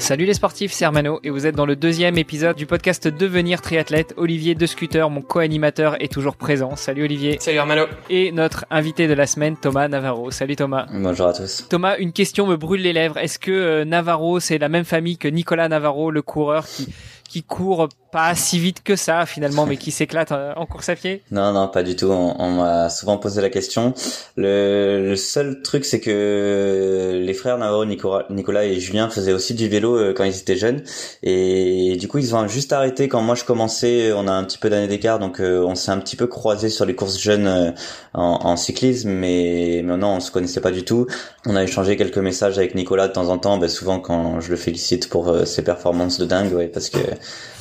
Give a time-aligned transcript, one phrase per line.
[0.00, 3.60] Salut les sportifs, c'est Hermano et vous êtes dans le deuxième épisode du podcast Devenir
[3.60, 4.14] triathlète.
[4.16, 6.74] Olivier de Scooter, mon co-animateur, est toujours présent.
[6.74, 7.36] Salut Olivier.
[7.38, 7.84] Salut Hermano.
[8.08, 10.30] Et notre invité de la semaine, Thomas Navarro.
[10.30, 10.86] Salut Thomas.
[10.90, 11.66] Bonjour à tous.
[11.68, 13.18] Thomas, une question me brûle les lèvres.
[13.18, 16.88] Est-ce que euh, Navarro, c'est la même famille que Nicolas Navarro, le coureur qui
[17.30, 20.96] qui court pas si vite que ça finalement, mais qui s'éclate euh, en course à
[20.96, 21.22] pied?
[21.30, 22.06] Non, non, pas du tout.
[22.06, 23.94] On, m'a souvent posé la question.
[24.36, 29.68] Le, seul truc, c'est que les frères Navarro, Nicolas, Nicolas et Julien faisaient aussi du
[29.68, 30.82] vélo euh, quand ils étaient jeunes,
[31.22, 34.12] et du coup ils ont juste arrêté quand moi je commençais.
[34.12, 36.70] On a un petit peu d'années d'écart, donc euh, on s'est un petit peu croisé
[36.70, 37.74] sur les courses jeunes
[38.14, 41.06] en, en, cyclisme, mais maintenant on se connaissait pas du tout.
[41.46, 44.50] On a échangé quelques messages avec Nicolas de temps en temps, ben, souvent quand je
[44.50, 46.98] le félicite pour ses performances de dingue, ouais, parce que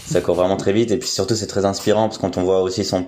[0.10, 2.44] ça court vraiment très vite et puis surtout c'est très inspirant parce que quand on
[2.44, 3.08] voit aussi son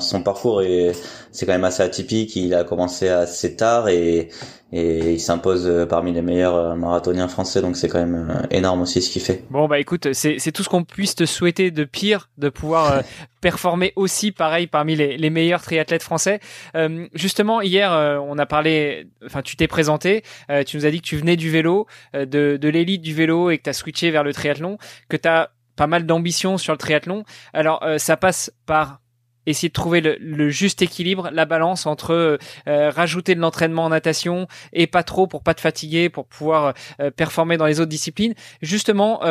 [0.00, 0.92] son parcours et
[1.30, 4.28] c'est quand même assez atypique il a commencé assez tard et
[4.72, 9.02] et il s'impose parmi les meilleurs marathoniens français donc c'est quand même euh, énorme aussi
[9.02, 9.44] ce qu'il fait.
[9.50, 13.00] Bon bah écoute c'est tout ce qu'on puisse te souhaiter de pire de pouvoir euh,
[13.40, 16.40] performer aussi pareil parmi les, les meilleurs triathlètes français.
[16.76, 17.90] Euh, justement hier
[18.24, 20.22] on a parlé enfin tu t'es présenté
[20.66, 23.58] tu nous as dit que tu venais du vélo de de l'élite du vélo et
[23.58, 26.76] que tu as switché vers le triathlon que tu as pas mal d'ambition sur le
[26.76, 27.24] triathlon.
[27.54, 29.00] Alors euh, ça passe par
[29.46, 34.46] essayer de trouver le, juste équilibre, la balance entre euh, rajouter de l'entraînement en natation
[34.74, 38.34] et pas trop pour pas te fatiguer, pour pouvoir euh, performer dans les autres disciplines.
[38.60, 39.22] Justement,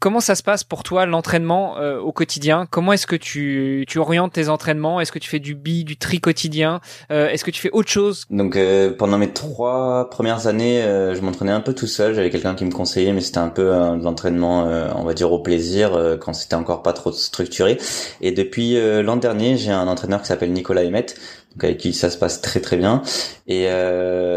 [0.00, 2.66] Comment ça se passe pour toi l'entraînement euh, au quotidien?
[2.70, 5.00] Comment est-ce que tu, tu orientes tes entraînements?
[5.00, 6.80] Est-ce que tu fais du bi, du tri quotidien?
[7.10, 8.24] Euh, Est-ce que tu fais autre chose?
[8.30, 12.14] Donc euh, pendant mes trois premières années, je m'entraînais un peu tout seul.
[12.14, 14.64] J'avais quelqu'un qui me conseillait, mais c'était un peu de l'entraînement,
[14.94, 17.78] on va dire au plaisir, quand c'était encore pas trop structuré.
[18.20, 21.18] Et depuis l'an dernier, j'ai un entraîneur qui s'appelle Nicolas Emmett,
[21.54, 23.02] donc avec qui ça se passe très très bien.
[23.46, 23.68] Et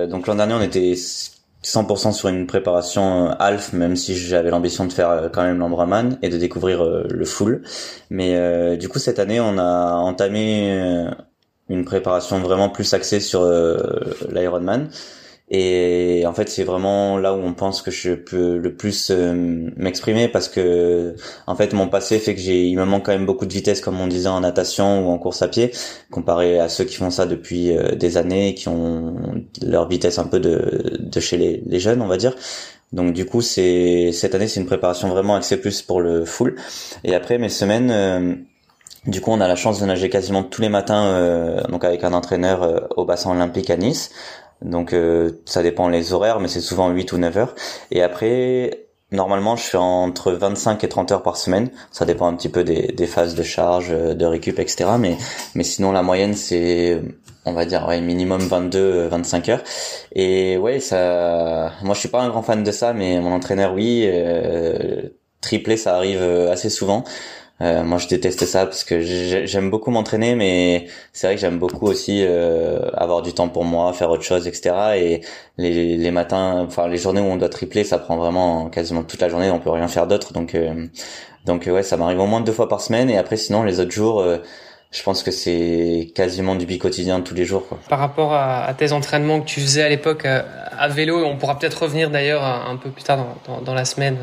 [0.09, 0.95] donc l'an dernier, on était
[1.63, 5.59] 100% sur une préparation euh, half, même si j'avais l'ambition de faire euh, quand même
[5.59, 7.61] l'Ambraman et de découvrir euh, le full.
[8.09, 11.07] Mais du coup, cette année, on a entamé
[11.69, 13.45] une préparation vraiment plus axée sur
[14.29, 14.89] l'Ironman.
[15.53, 19.33] Et en fait, c'est vraiment là où on pense que je peux le plus euh,
[19.75, 21.13] m'exprimer parce que
[21.45, 23.81] en fait, mon passé fait que j'ai il me manque quand même beaucoup de vitesse
[23.81, 25.71] comme on disait en natation ou en course à pied
[26.09, 30.23] comparé à ceux qui font ça depuis euh, des années qui ont leur vitesse un
[30.25, 32.33] peu de de chez les, les jeunes, on va dire.
[32.93, 36.55] Donc du coup, c'est cette année, c'est une préparation vraiment axée plus pour le full.
[37.03, 38.35] Et après mes semaines euh,
[39.07, 42.13] du coup, on a la chance de nager quasiment tous les matins, donc avec un
[42.13, 44.11] entraîneur au bassin olympique à Nice.
[44.61, 47.55] Donc euh, ça dépend les horaires, mais c'est souvent 8 ou 9 heures.
[47.89, 51.69] Et après, normalement, je fais entre 25 et 30 heures par semaine.
[51.91, 54.91] Ça dépend un petit peu des, phases de charge, euh, de récup, etc.
[54.99, 55.17] Mais,
[55.55, 57.01] mais sinon, la moyenne, c'est,
[57.45, 59.63] on va dire, ouais, minimum 22, 25 heures.
[60.13, 63.73] Et ouais, ça, moi, je suis pas un grand fan de ça, mais mon entraîneur,
[63.73, 65.09] oui, euh,
[65.41, 67.03] triplé, ça arrive assez souvent.
[67.61, 71.59] Euh, moi, je déteste ça parce que j'aime beaucoup m'entraîner, mais c'est vrai que j'aime
[71.59, 74.73] beaucoup aussi euh, avoir du temps pour moi, faire autre chose, etc.
[74.97, 75.21] Et
[75.57, 79.29] les, matins, enfin les journées où on doit tripler, ça prend vraiment quasiment toute la
[79.29, 79.51] journée.
[79.51, 80.87] On peut rien faire d'autre, donc euh,
[81.45, 83.09] donc ouais, ça m'arrive au moins deux fois par semaine.
[83.11, 84.25] Et après, sinon, les autres jours
[84.91, 87.65] je pense que c'est quasiment du bi-quotidien tous les jours.
[87.67, 87.79] Quoi.
[87.87, 90.41] Par rapport à, tes entraînements que tu faisais à l'époque euh,
[90.77, 94.17] à, vélo, on pourra peut-être revenir d'ailleurs un, peu plus tard dans, dans, la semaine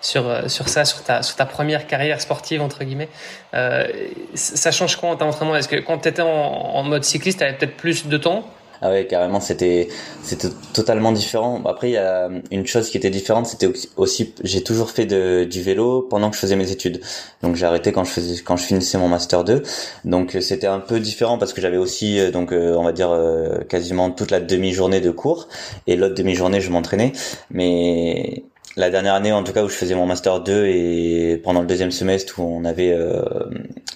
[0.00, 3.08] sur, euh, sur ça, sur ta, sur ta première carrière sportive, entre guillemets.
[3.54, 3.88] Euh,
[4.34, 7.38] ça change quoi en ton entraînement Est-ce que quand tu étais en, en, mode cycliste,
[7.38, 8.44] tu avais peut-être plus de temps?
[8.84, 9.88] Ah ouais, carrément, c'était
[10.24, 11.62] c'était totalement différent.
[11.66, 15.44] Après, il y a une chose qui était différente, c'était aussi j'ai toujours fait de,
[15.44, 17.00] du vélo pendant que je faisais mes études.
[17.42, 19.62] Donc j'ai arrêté quand je faisais quand je finissais mon master 2.
[20.04, 23.10] Donc c'était un peu différent parce que j'avais aussi euh, donc euh, on va dire
[23.12, 25.46] euh, quasiment toute la demi-journée de cours
[25.86, 27.12] et l'autre demi-journée je m'entraînais.
[27.50, 28.42] Mais
[28.76, 31.68] la dernière année en tout cas où je faisais mon master 2 et pendant le
[31.68, 32.98] deuxième semestre où on avait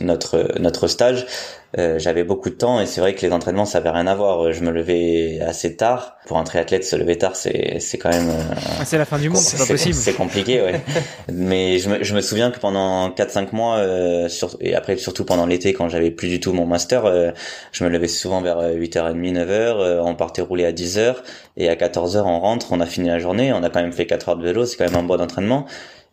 [0.01, 1.27] notre notre stage
[1.79, 4.15] euh, j'avais beaucoup de temps et c'est vrai que les entraînements ça avait rien à
[4.15, 4.51] voir.
[4.53, 6.17] Je me levais assez tard.
[6.27, 8.31] Pour un triathlète, se lever tard, c'est c'est quand même.
[8.31, 9.95] Euh, ah, c'est la fin du monde, c'est pas possible.
[9.95, 10.81] C'est compliqué, ouais.
[11.33, 15.25] Mais je me, je me souviens que pendant 4-5 mois, euh, sur, et après surtout
[15.25, 17.31] pendant l'été quand j'avais plus du tout mon master, euh,
[17.73, 20.01] je me levais souvent vers 8h30, 9h.
[20.03, 21.17] on partait rouler à 10h
[21.59, 24.07] et à 14h on rentre, on a fini la journée, on a quand même fait
[24.07, 25.67] 4 heures de vélo, c'est quand même un bon entraînement.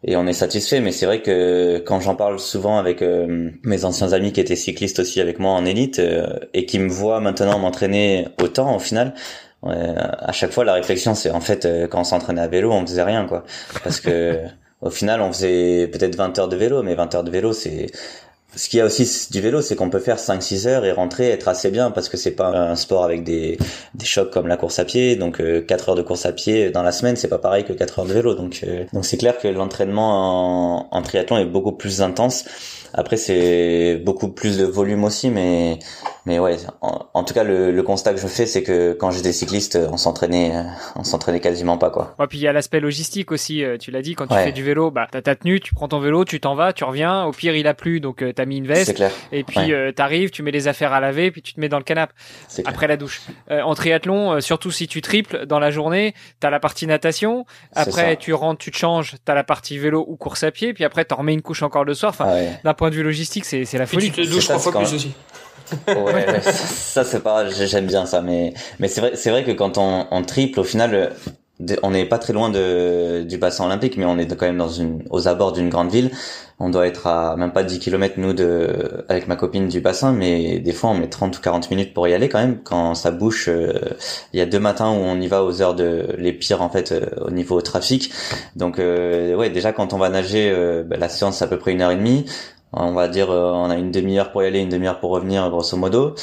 [0.04, 0.82] Et on est satisfait.
[0.82, 4.56] Mais c'est vrai que quand j'en parle souvent avec euh, mes anciens amis qui étaient
[4.56, 8.80] cyclistes aussi avec moi en élite euh, et qui me voient maintenant m'entraîner autant au
[8.80, 9.14] final,
[9.66, 13.02] à chaque fois la réflexion c'est en fait quand on s'entraînait à vélo on faisait
[13.02, 13.46] rien quoi
[13.82, 14.40] parce que
[14.82, 17.86] au final on faisait peut-être 20 heures de vélo mais 20 heures de vélo c'est
[18.56, 21.30] ce qu'il y a aussi du vélo, c'est qu'on peut faire 5-6 heures et rentrer,
[21.30, 23.58] être assez bien, parce que c'est pas un sport avec des,
[23.96, 25.16] des chocs comme la course à pied.
[25.16, 27.74] Donc 4 euh, heures de course à pied dans la semaine, c'est pas pareil que
[27.74, 28.36] 4 heures de vélo.
[28.36, 32.46] Donc euh, donc c'est clair que l'entraînement en, en triathlon est beaucoup plus intense.
[32.94, 35.80] Après, c'est beaucoup plus de volume aussi, mais
[36.26, 39.34] mais ouais, en, tout cas, le, le, constat que je fais, c'est que quand j'étais
[39.34, 40.64] cycliste, on s'entraînait, euh,
[40.96, 42.16] on s'entraînait quasiment pas, quoi.
[42.18, 43.62] Ouais, puis il y a l'aspect logistique aussi.
[43.62, 45.90] Euh, tu l'as dit, quand tu fais du vélo, bah t'as ta tenue, tu prends
[45.90, 47.26] ton vélo, tu t'en vas, tu reviens.
[47.26, 48.94] Au pire, il a plu, donc tu euh, t'as mis une veste.
[48.94, 49.12] Clair.
[49.34, 51.78] Et puis tu t'arrives, tu mets les affaires à laver, puis tu te mets dans
[51.78, 52.14] le canapé
[52.66, 53.22] après la douche.
[53.50, 57.46] en triathlon, surtout si tu triples dans la journée, t'as la partie natation.
[57.76, 60.86] Après, tu rentres, tu te changes, t'as la partie vélo ou course à pied, puis
[60.86, 62.12] après t'en remets une couche encore le soir.
[62.12, 64.10] Enfin, ah d'un point de vue logistique, c'est c'est la folie.
[64.12, 65.14] tu te douches trois fois plus aussi
[65.88, 69.78] ouais, ça, c'est pas, j'aime bien ça, mais mais c'est vrai, c'est vrai que quand
[69.78, 71.14] on, on triple, au final,
[71.84, 74.70] on n'est pas très loin de du bassin olympique, mais on est quand même dans
[74.70, 76.12] une aux abords d'une grande ville.
[76.60, 80.14] On doit être à même pas 10 km nous de avec ma copine du bassin,
[80.14, 82.60] mais des fois on met 30 ou 40 minutes pour y aller quand même.
[82.64, 83.74] Quand ça bouche, euh,
[84.34, 86.70] il y a deux matins où on y va aux heures de les pires en
[86.70, 88.12] fait euh, au niveau trafic.
[88.56, 90.52] Donc euh, ouais, déjà quand on va nager,
[90.86, 92.26] bah, la séance c'est à peu près une heure et demie
[92.74, 95.50] on va dire euh, on a une demi-heure pour y aller, une demi-heure pour revenir
[95.50, 96.16] grosso modo.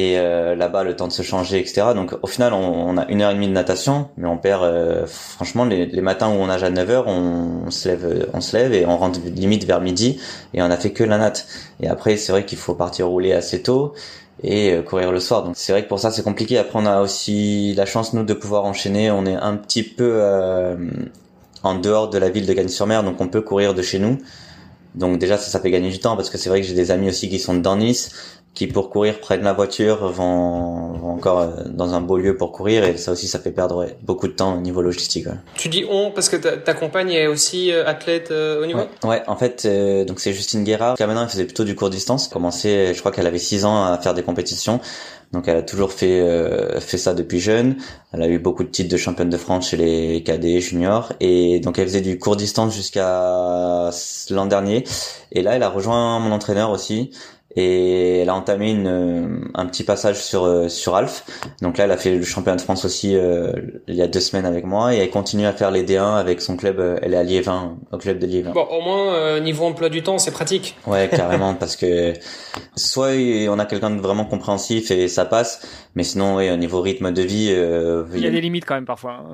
[0.00, 1.88] Et euh, là-bas, le temps de se changer, etc.
[1.94, 4.62] Donc au final, on, a une heure et demie de natation, mais on perd.
[4.62, 8.56] Euh, franchement, les, matins où on nage à 9 heures, on, se lève, on se
[8.56, 10.20] lève et on rentre limite vers midi
[10.54, 11.48] et on a fait que la natte.
[11.80, 13.92] Et après, c'est vrai qu'il faut partir rouler assez tôt
[14.44, 15.42] et courir le soir.
[15.42, 16.58] Donc c'est vrai que pour ça c'est compliqué.
[16.58, 19.10] Après, on a aussi la chance nous de pouvoir enchaîner.
[19.10, 20.22] On est un petit peu
[21.64, 24.18] en dehors de la ville de Cagnes-sur-Mer, donc on peut courir de chez nous.
[24.98, 26.90] Donc déjà ça, ça fait gagner du temps parce que c'est vrai que j'ai des
[26.90, 28.10] amis aussi qui sont dans Nice,
[28.58, 32.50] qui pour courir prennent la voiture, vont, vont, encore euh, dans un beau lieu pour
[32.50, 35.28] courir et ça aussi ça fait perdre beaucoup de temps au niveau logistique.
[35.54, 38.80] Tu dis on parce que ta, ta compagne est aussi euh, athlète euh, au niveau?
[39.04, 39.64] Ouais, en fait
[40.08, 42.26] donc c'est Justine Guérard qui maintenant elle faisait plutôt du court distance.
[42.26, 44.80] Commencé, je crois qu'elle avait 6 ans à faire des compétitions.
[45.30, 46.26] Donc elle a toujours fait
[46.80, 47.76] fait ça depuis jeune.
[48.12, 51.60] Elle a eu beaucoup de titres de championne de France chez les cadets juniors et
[51.60, 53.90] donc elle faisait du court distance jusqu'à
[54.30, 54.84] l'an dernier.
[55.30, 57.10] Et là elle a rejoint mon entraîneur aussi
[57.56, 61.24] et elle a entamé une, un petit passage sur euh, sur Alf.
[61.62, 63.52] Donc là, elle a fait le championnat de France aussi euh,
[63.88, 66.42] il y a deux semaines avec moi et elle continue à faire les D1 avec
[66.42, 66.78] son club.
[66.78, 68.52] Euh, elle est à Liévin, au club de Liévin.
[68.52, 70.76] Bon, au moins niveau emploi du temps, c'est pratique.
[70.86, 72.12] Ouais, carrément, parce que
[72.76, 73.12] soit
[73.48, 77.12] on a quelqu'un de vraiment compréhensif et ça passe, mais sinon, ouais, au niveau rythme
[77.12, 77.46] de vie,
[78.14, 79.24] il y a des limites quand même parfois.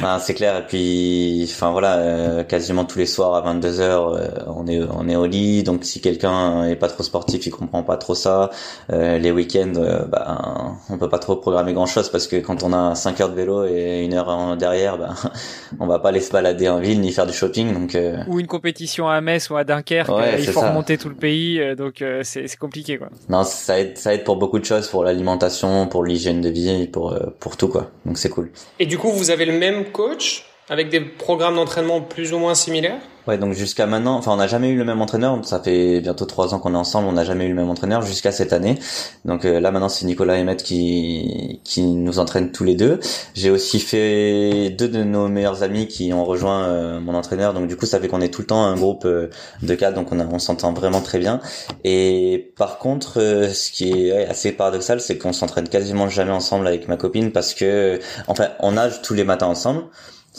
[0.00, 0.56] ben, c'est clair.
[0.56, 5.16] Et puis, enfin voilà, quasiment tous les soirs à 22 h on est on est
[5.16, 5.64] au lit.
[5.64, 8.50] Donc si quelqu'un est pas trop sportif qui comprend pas trop ça.
[8.92, 12.72] Euh, les week-ends, euh, bah, on peut pas trop programmer grand-chose parce que quand on
[12.72, 15.14] a 5 heures de vélo et une heure derrière, bah,
[15.80, 17.72] on va pas aller se balader en ville ni faire du shopping.
[17.72, 21.14] Donc euh, ou une compétition à Metz ou à Dunkerque, il faut remonter tout le
[21.14, 23.08] pays, donc c'est compliqué quoi.
[23.28, 26.86] Non, ça aide, ça aide pour beaucoup de choses, pour l'alimentation, pour l'hygiène de vie,
[26.86, 27.90] pour pour tout quoi.
[28.04, 28.50] Donc c'est cool.
[28.78, 30.49] Et du coup, vous avez le même coach?
[30.70, 34.46] Avec des programmes d'entraînement plus ou moins similaires Ouais, donc jusqu'à maintenant, enfin on n'a
[34.46, 35.38] jamais eu le même entraîneur.
[35.44, 38.00] Ça fait bientôt trois ans qu'on est ensemble, on n'a jamais eu le même entraîneur
[38.00, 38.78] jusqu'à cette année.
[39.26, 42.98] Donc euh, là maintenant c'est Nicolas Emmett qui qui nous entraîne tous les deux.
[43.34, 47.52] J'ai aussi fait deux de nos meilleurs amis qui ont rejoint euh, mon entraîneur.
[47.52, 49.28] Donc du coup ça fait qu'on est tout le temps un groupe euh,
[49.62, 51.40] de quatre, donc on, on s'entend vraiment très bien.
[51.84, 56.88] Et par contre, ce qui est assez paradoxal, c'est qu'on s'entraîne quasiment jamais ensemble avec
[56.88, 59.84] ma copine parce que enfin on nage tous les matins ensemble.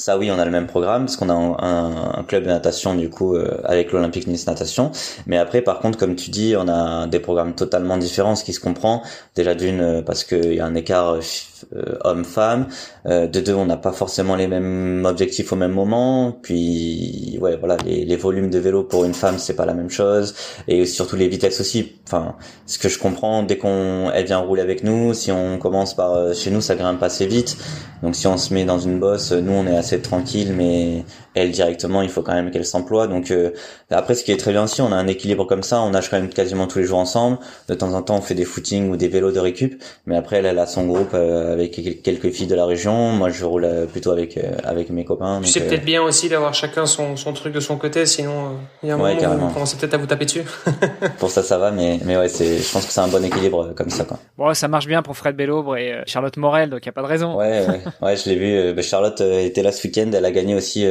[0.02, 3.12] Ça oui, on a le même programme parce qu'on a un, club de natation du
[3.12, 4.92] coup euh, avec l'Olympique Nice Natation.
[5.28, 8.54] Mais après, par contre, comme tu dis, on a des programmes totalement différents, ce qui
[8.54, 9.04] se comprend.
[9.36, 11.20] Déjà d'une euh, parce qu'il y a un écart
[11.76, 12.66] euh, homme-femme.
[13.06, 16.32] de deux, on n'a pas forcément les mêmes objectifs au même moment.
[16.32, 19.92] Puis ouais, voilà, les, les volumes de vélo pour une femme, c'est pas la même
[19.92, 20.34] chose.
[20.68, 21.92] Et surtout les vitesses aussi.
[22.08, 22.34] Enfin,
[22.66, 26.34] ce que je comprends, dès qu'on elle vient rouler avec nous, si on commence par
[26.34, 27.56] chez nous, ça grimpe assez vite.
[28.02, 31.52] Donc si on se met dans une bosse, nous on est assez tranquille, mais elle
[31.52, 33.08] directement, il faut quand même qu'elle s'emploie.
[33.08, 33.52] Donc euh,
[33.90, 35.82] après, ce qui est très bien aussi, on a un équilibre comme ça.
[35.82, 37.38] On nage quand même quasiment tous les jours ensemble.
[37.70, 39.82] De temps en temps, on fait des footings ou des vélos de récup.
[40.06, 43.12] Mais après, elle, elle a son groupe euh, avec quelques filles de la région.
[43.12, 45.42] Moi, je roule euh, plutôt avec avec mes copains.
[45.46, 48.06] C'est peut-être bien aussi d'avoir chacun son, son truc de son côté.
[48.06, 50.44] Sinon, il y a un moment où vous commencez peut-être à vous taper dessus.
[51.20, 51.72] pour ça, ça va.
[51.72, 52.58] Mais mais ouais, c'est.
[52.58, 54.04] Je pense que c'est un bon équilibre comme ça.
[54.04, 54.20] Quoi.
[54.38, 57.02] Bon, ça marche bien pour Fred Bellobre et Charlotte Morel, donc il y a pas
[57.02, 57.38] de raison.
[57.38, 58.74] Ouais, ouais, ouais je l'ai vu.
[58.74, 60.10] Bah, Charlotte était là là ce week-end.
[60.14, 60.86] Elle a gagné aussi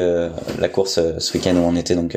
[0.59, 2.17] la course ce week-end où on était, donc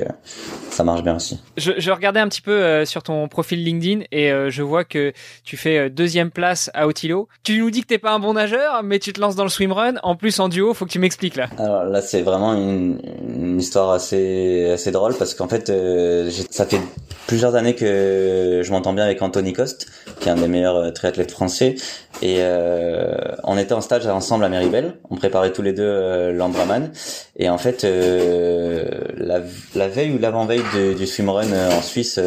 [0.70, 1.39] ça marche bien aussi.
[1.58, 5.58] Je, je regardais un petit peu sur ton profil LinkedIn et je vois que tu
[5.58, 7.27] fais deuxième place à Otilo.
[7.43, 9.50] Tu nous dis que t'es pas un bon nageur, mais tu te lances dans le
[9.50, 9.96] swimrun.
[10.03, 11.50] En plus en duo, faut que tu m'expliques là.
[11.58, 15.72] Alors là, c'est vraiment une, une, histoire assez assez drôle parce qu'en fait,
[16.50, 16.79] ça fait
[17.27, 19.88] plusieurs années que je m'entends bien avec Anthony Coste,
[20.20, 21.75] qui est un des meilleurs euh, triathlètes français.
[22.22, 24.96] Et euh, on était en stage ensemble à Méribel.
[25.10, 26.32] On préparait tous les deux euh,
[27.38, 28.86] Et en fait, euh,
[29.18, 29.42] la,
[29.76, 32.20] la, veille ou l'avant-veille du, du swimrun en Suisse,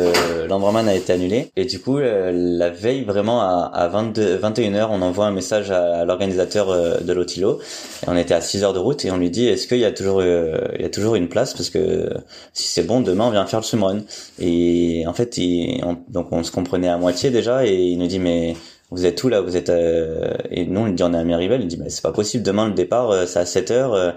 [0.49, 1.51] l'Ambraman a été annulé.
[1.57, 6.05] Et du coup, la veille, vraiment à, à 22, 21h, on envoie un message à,
[6.05, 7.61] l'organisateur de l'Otilo.
[8.05, 9.85] Et on était à 6 heures de route et on lui dit est-ce qu'il y
[9.85, 11.55] a toujours il y a toujours une place?
[11.55, 12.11] Parce que
[12.53, 14.03] si c'est bon, demain on vient faire le swimrun.
[14.39, 18.19] Et en fait, il, donc on se comprenait à moitié déjà et il nous dit
[18.19, 18.57] mais
[18.91, 19.41] vous êtes où là?
[19.41, 20.37] Vous êtes euh...
[20.51, 21.63] et nous on lui dit on est à Merivel.
[21.63, 22.45] Il dit mais c'est pas possible.
[22.45, 23.95] Demain le départ euh, c'est à 7 heures.
[23.95, 24.13] Euh.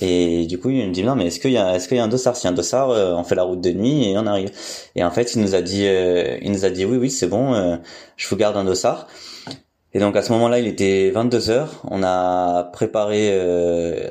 [0.00, 2.00] et du coup il me dit non mais est-ce qu'il y a est-ce qu'il y
[2.00, 2.36] a un dossard?
[2.36, 4.50] Si un dossard, euh, on fait la route de nuit et on arrive.
[4.96, 7.78] Et en fait il nous a dit il nous a dit oui oui c'est bon,
[8.16, 9.08] je vous garde un dossard.
[9.94, 11.82] Et donc à ce moment-là, il était 22 heures.
[11.84, 14.08] On a préparé euh,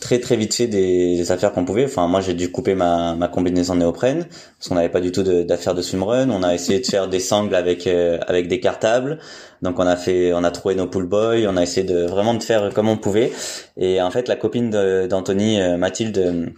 [0.00, 1.86] très très vite fait des, affaires qu'on pouvait.
[1.86, 4.26] Enfin, moi j'ai dû couper ma, ma combinaison néoprène
[4.58, 6.30] parce qu'on n'avait pas du tout d'affaires de, de swimrun.
[6.30, 9.18] On a essayé de faire des sangles avec euh, avec des cartables.
[9.60, 11.46] Donc on a fait, on a trouvé nos pool boys.
[11.48, 13.32] On a essayé de vraiment de faire comme on pouvait.
[13.76, 14.70] Et en fait, la copine
[15.08, 16.52] d'Anthony, euh, Mathilde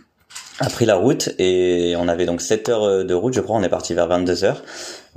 [0.58, 3.56] a pris la route et on avait donc 7 heures de route, je crois.
[3.56, 4.62] On est parti vers 22 heures.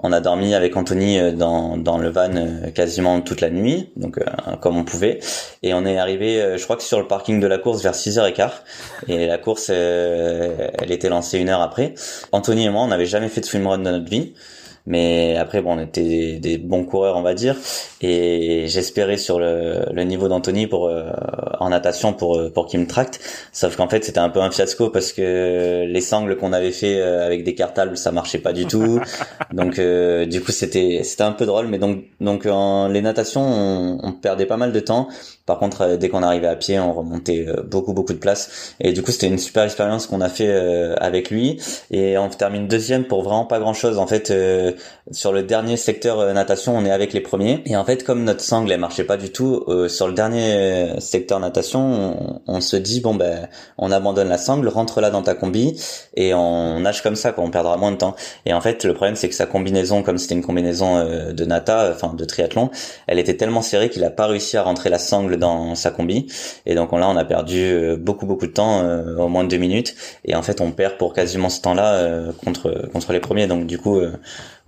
[0.01, 3.89] On a dormi avec Anthony euh, dans, dans le van euh, quasiment toute la nuit,
[3.97, 5.19] donc euh, comme on pouvait.
[5.61, 8.51] Et on est arrivé, je crois que sur le parking de la course vers 6h15.
[9.07, 11.95] Et la course, elle était lancée une heure après.
[12.31, 14.33] Anthony et moi, on n'avait jamais fait de swimrun dans notre vie.
[14.89, 17.55] Mais après, bon, on était des, bons coureurs, on va dire,
[18.01, 21.11] et j'espérais sur le, le niveau d'Anthony pour euh,
[21.59, 23.19] en natation pour pour qu'il me tracte.
[23.53, 26.99] Sauf qu'en fait, c'était un peu un fiasco parce que les sangles qu'on avait fait
[26.99, 28.99] euh, avec des cartables, ça marchait pas du tout.
[29.53, 31.67] donc, euh, du coup, c'était c'était un peu drôle.
[31.67, 35.07] Mais donc donc en les natations, on, on perdait pas mal de temps.
[35.49, 38.75] Par contre, euh, dès qu'on arrivait à pied, on remontait euh, beaucoup beaucoup de place.
[38.79, 41.59] Et du coup, c'était une super expérience qu'on a fait euh, avec lui.
[41.89, 43.97] Et on termine deuxième pour vraiment pas grand chose.
[43.97, 44.31] En fait,
[45.11, 47.61] sur le dernier secteur natation, on est avec les premiers.
[47.65, 51.39] Et en fait, comme notre sangle elle marchait pas du tout, sur le dernier secteur
[51.39, 55.81] natation, on, se dit bon ben, on abandonne la sangle, rentre là dans ta combi
[56.15, 57.43] et on nage comme ça, quoi.
[57.43, 58.15] On perdra moins de temps.
[58.45, 61.91] Et en fait, le problème c'est que sa combinaison, comme c'était une combinaison de nata,
[61.93, 62.69] enfin de triathlon,
[63.07, 66.27] elle était tellement serrée qu'il a pas réussi à rentrer la sangle dans sa combi.
[66.65, 69.49] Et donc là, on a perdu euh, beaucoup beaucoup de temps, euh, au moins de
[69.49, 69.95] deux minutes.
[70.25, 73.47] Et en fait, on perd pour quasiment ce temps-là euh, contre contre les premiers.
[73.47, 74.01] Donc du coup,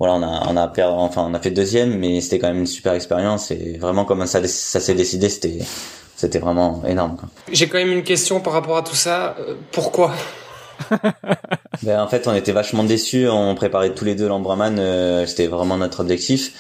[0.02, 2.62] voilà, on a on a perdu, enfin on a fait deuxième, mais c'était quand même
[2.62, 3.52] une super expérience.
[3.52, 5.60] Et vraiment, comme ça ça s'est décidé, c'était
[6.16, 7.18] c'était vraiment énorme.
[7.52, 9.36] J'ai quand même une question par rapport à tout ça.
[9.72, 10.12] pourquoi?
[11.84, 13.28] Ben, en fait, on était vachement déçus.
[13.28, 15.26] On préparait tous les deux l'Ambraman.
[15.26, 16.52] C'était vraiment notre objectif.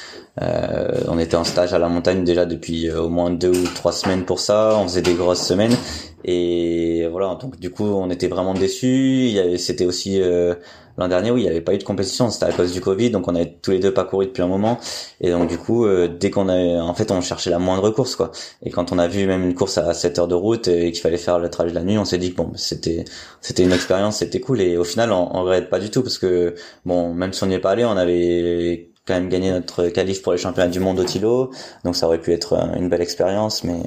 [0.41, 3.67] Euh, on était en stage à la montagne déjà depuis euh, au moins deux ou
[3.75, 4.77] trois semaines pour ça.
[4.77, 5.75] On faisait des grosses semaines
[6.23, 7.35] et voilà.
[7.35, 9.37] Donc du coup, on était vraiment déçus.
[9.57, 10.55] C'était aussi euh,
[10.97, 12.29] l'an dernier où il n'y avait pas eu de compétition.
[12.29, 14.47] C'était à cause du Covid, donc on avait tous les deux pas couru depuis un
[14.47, 14.79] moment.
[15.19, 15.87] Et donc du coup,
[16.19, 18.31] dès qu'on a, en fait, on cherchait la moindre course quoi.
[18.63, 21.01] Et quand on a vu même une course à 7 heures de route et qu'il
[21.01, 23.05] fallait faire le trajet de la nuit, on s'est dit bon, c'était
[23.41, 24.61] c'était une expérience, c'était cool.
[24.61, 27.47] Et au final, on, on regrette pas du tout parce que bon, même si on
[27.47, 30.79] n'y est pas allé, on avait quand même gagné notre qualif pour les championnats du
[30.79, 31.51] monde au Tilo,
[31.83, 33.81] donc ça aurait pu être une belle expérience, mais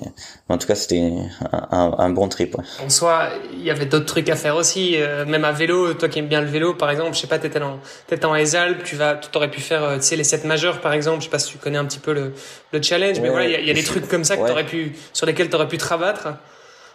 [0.50, 1.12] en tout cas c'était
[1.50, 2.58] un, un, bon trip.
[2.58, 2.64] Ouais.
[2.84, 5.94] En soi, il y avait d'autres trucs à faire aussi, euh, même à vélo.
[5.94, 8.34] Toi qui aimes bien le vélo, par exemple, je sais pas, t'étais dans t'étais en
[8.34, 11.20] Alpes, tu vas, tu aurais pu faire, euh, tu sais, les 7 majeurs, par exemple.
[11.20, 12.34] Je sais pas si tu connais un petit peu le,
[12.72, 14.48] le challenge, mais voilà, il y a, y a, des trucs comme ça que ouais.
[14.48, 16.28] t'aurais pu, sur lesquels t'aurais pu te rabattre.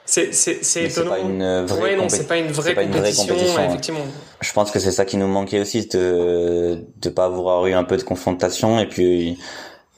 [0.10, 0.89] C'est c'est étonnant.
[0.89, 4.06] C'est pas une vraie, ouais, non, c'est pas une vraie compétition, une vraie compétition effectivement.
[4.42, 7.84] Je pense que c'est ça qui nous manquait aussi de de pas avoir eu un
[7.84, 9.38] peu de confrontation et puis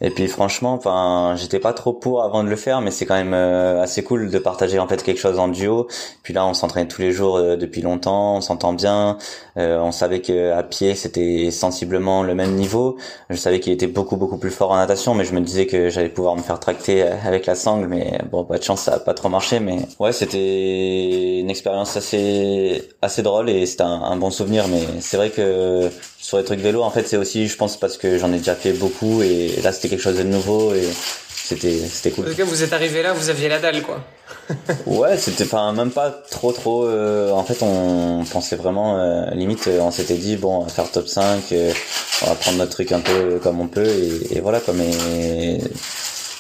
[0.01, 3.15] et puis franchement, enfin, j'étais pas trop pour avant de le faire, mais c'est quand
[3.15, 5.87] même euh, assez cool de partager en fait quelque chose en duo.
[6.23, 9.19] Puis là, on s'entraîne tous les jours euh, depuis longtemps, on s'entend bien.
[9.57, 12.97] Euh, on savait que à pied c'était sensiblement le même niveau.
[13.29, 15.89] Je savais qu'il était beaucoup beaucoup plus fort en natation, mais je me disais que
[15.89, 17.87] j'allais pouvoir me faire tracter avec la sangle.
[17.87, 19.59] Mais bon, pas de chance, ça a pas trop marché.
[19.59, 24.67] Mais ouais, c'était une expérience assez assez drôle et c'était un, un bon souvenir.
[24.67, 27.97] Mais c'est vrai que sur les trucs vélo, en fait, c'est aussi, je pense, parce
[27.97, 30.87] que j'en ai déjà fait beaucoup et là, c'était quelque chose de nouveau et
[31.43, 32.27] c'était, c'était cool.
[32.27, 34.01] En tout cas, vous êtes arrivé là, vous aviez la dalle, quoi.
[34.85, 36.85] ouais, c'était pas même pas trop, trop.
[36.85, 40.89] Euh, en fait, on pensait vraiment, euh, limite, on s'était dit, bon, on va faire
[40.91, 41.73] top 5, euh,
[42.21, 44.75] on va prendre notre truc un peu comme on peut et, et voilà, quoi.
[44.77, 45.57] Mais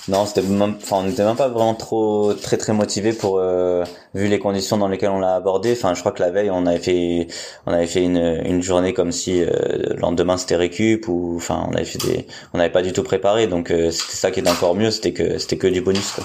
[0.07, 3.83] Non, c'était enfin, on n'était même pas vraiment trop très très motivé pour euh,
[4.15, 5.73] vu les conditions dans lesquelles on l'a abordé.
[5.73, 7.27] Enfin, je crois que la veille, on avait fait
[7.67, 9.49] on avait fait une, une journée comme si euh,
[9.89, 13.03] le lendemain c'était récup ou enfin on avait fait des on n'avait pas du tout
[13.03, 13.45] préparé.
[13.47, 16.23] Donc c'était ça qui était encore mieux, c'était que c'était que du bonus quoi.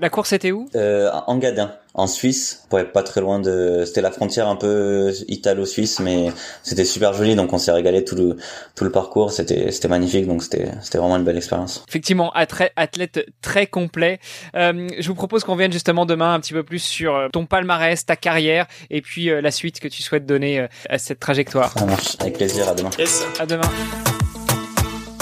[0.00, 0.68] La course était où?
[0.74, 3.82] Euh, En Gadin, en Suisse, être pas très loin de.
[3.84, 6.30] C'était la frontière un peu italo-suisse, mais
[6.62, 8.36] c'était super joli, donc on s'est régalé tout le
[8.76, 9.32] tout le parcours.
[9.32, 11.84] C'était c'était magnifique, donc c'était c'était vraiment une belle expérience.
[11.88, 14.20] Effectivement, athlète très complet.
[14.54, 17.46] Euh, je vous propose qu'on vienne justement demain un petit peu plus sur euh, ton
[17.46, 21.18] palmarès, ta carrière, et puis euh, la suite que tu souhaites donner euh, à cette
[21.18, 21.72] trajectoire.
[21.76, 22.68] Ça marche, avec plaisir.
[22.68, 22.90] À demain.
[22.98, 23.24] Yes.
[23.38, 23.68] À demain.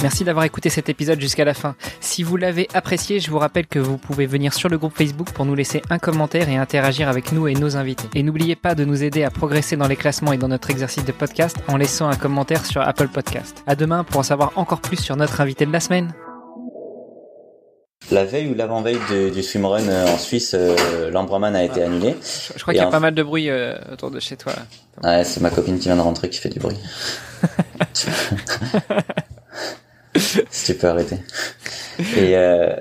[0.06, 1.74] Merci d'avoir écouté cet épisode jusqu'à la fin.
[1.98, 5.32] Si vous l'avez apprécié, je vous rappelle que vous pouvez venir sur le groupe Facebook
[5.32, 8.06] pour nous laisser un commentaire et interagir avec nous et nos invités.
[8.14, 11.04] Et n'oubliez pas de nous aider à progresser dans les classements et dans notre exercice
[11.04, 13.64] de podcast en laissant un commentaire sur Apple Podcast.
[13.66, 16.14] À demain pour en savoir encore plus sur notre invité de la semaine.
[18.12, 19.00] La veille ou l'avant-veille
[19.34, 20.76] du swimrun euh, en Suisse, euh,
[21.12, 22.14] a été annulé.
[22.54, 24.52] Je, crois qu'il y a pas mal de bruit euh, autour de chez toi.
[25.02, 26.78] Ouais, c'est ma copine qui vient de rentrer qui fait du bruit.
[30.50, 31.16] si tu peux arrêter.
[31.98, 32.76] Et, euh,